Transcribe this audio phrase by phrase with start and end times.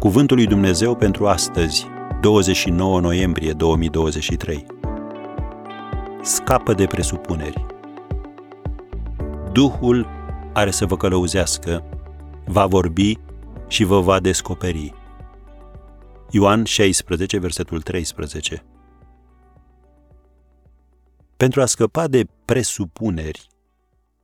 [0.00, 1.86] Cuvântul lui Dumnezeu pentru astăzi,
[2.20, 4.66] 29 noiembrie 2023.
[6.22, 7.66] Scapă de presupuneri.
[9.52, 10.06] Duhul
[10.52, 11.84] are să vă călăuzească,
[12.46, 13.18] va vorbi
[13.68, 14.94] și vă va descoperi.
[16.30, 18.64] Ioan 16, versetul 13.
[21.36, 23.46] Pentru a scăpa de presupuneri,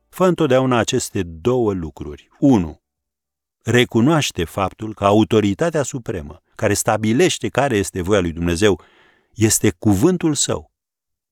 [0.09, 2.27] fă întotdeauna aceste două lucruri.
[2.39, 2.81] 1
[3.69, 8.81] recunoaște faptul că autoritatea supremă, care stabilește care este voia lui Dumnezeu,
[9.33, 10.71] este cuvântul său.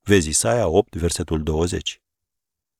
[0.02, 2.02] Vezi Isaia 8, versetul 20.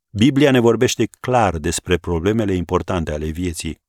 [0.10, 3.82] Biblia ne vorbește clar despre problemele importante ale vieții.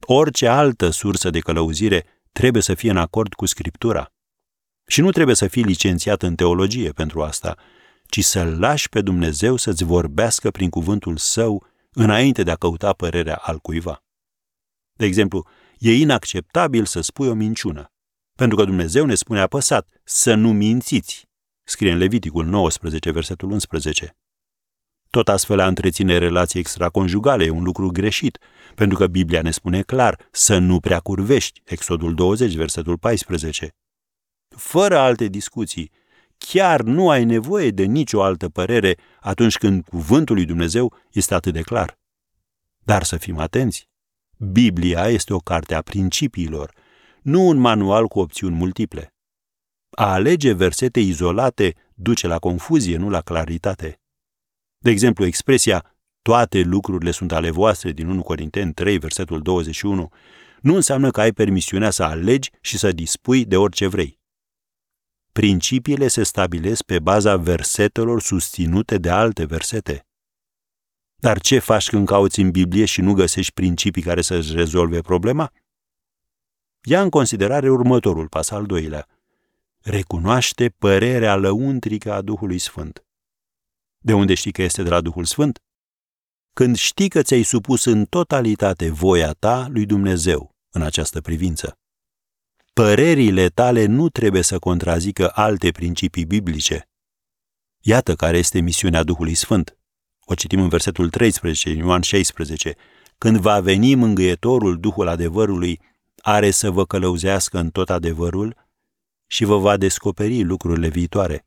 [0.00, 4.12] Orice altă sursă de călăuzire trebuie să fie în acord cu Scriptura.
[4.86, 7.56] Și nu trebuie să fii licențiat în teologie pentru asta,
[8.08, 13.36] ci să-L lași pe Dumnezeu să-ți vorbească prin cuvântul său înainte de a căuta părerea
[13.36, 14.02] al cuiva.
[15.00, 15.46] De exemplu,
[15.78, 17.92] e inacceptabil să spui o minciună,
[18.36, 21.28] pentru că Dumnezeu ne spune apăsat să nu mințiți,
[21.62, 24.16] scrie în Leviticul 19, versetul 11.
[25.10, 28.38] Tot astfel a întreține relații extraconjugale e un lucru greșit,
[28.74, 33.74] pentru că Biblia ne spune clar să nu prea curvești, Exodul 20, versetul 14.
[34.56, 35.90] Fără alte discuții,
[36.38, 41.52] chiar nu ai nevoie de nicio altă părere atunci când cuvântul lui Dumnezeu este atât
[41.52, 41.98] de clar.
[42.84, 43.89] Dar să fim atenți.
[44.42, 46.74] Biblia este o carte a principiilor,
[47.22, 49.14] nu un manual cu opțiuni multiple.
[49.90, 54.00] A alege versete izolate duce la confuzie, nu la claritate.
[54.78, 60.08] De exemplu, expresia toate lucrurile sunt ale voastre din 1 Corinteni 3, versetul 21,
[60.60, 64.18] nu înseamnă că ai permisiunea să alegi și să dispui de orice vrei.
[65.32, 70.04] Principiile se stabilesc pe baza versetelor susținute de alte versete.
[71.20, 75.52] Dar ce faci când cauți în Biblie și nu găsești principii care să-ți rezolve problema?
[76.82, 79.06] Ia în considerare următorul pas al doilea.
[79.80, 83.04] Recunoaște părerea lăuntrică a Duhului Sfânt.
[83.98, 85.58] De unde știi că este de la Duhul Sfânt?
[86.52, 91.78] Când știi că ți-ai supus în totalitate voia ta lui Dumnezeu în această privință.
[92.72, 96.88] Părerile tale nu trebuie să contrazică alte principii biblice.
[97.80, 99.79] Iată care este misiunea Duhului Sfânt.
[100.30, 102.74] O citim în versetul 13, în Ioan 16.
[103.18, 105.80] Când va veni mângâietorul Duhul adevărului,
[106.22, 108.56] are să vă călăuzească în tot adevărul
[109.26, 111.46] și vă va descoperi lucrurile viitoare.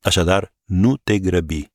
[0.00, 1.72] Așadar, nu te grăbi.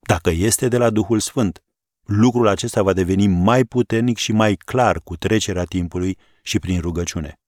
[0.00, 1.62] Dacă este de la Duhul Sfânt,
[2.02, 7.40] lucrul acesta va deveni mai puternic și mai clar cu trecerea timpului și prin rugăciune.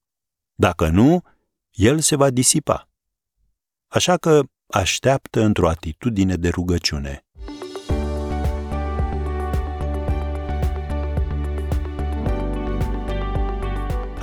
[0.55, 1.23] Dacă nu,
[1.71, 2.89] el se va disipa.
[3.87, 7.24] Așa că așteaptă într-o atitudine de rugăciune.